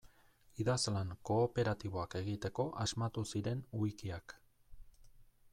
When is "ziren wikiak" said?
3.35-4.39